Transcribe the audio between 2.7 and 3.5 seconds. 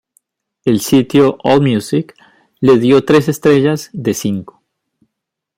dio tres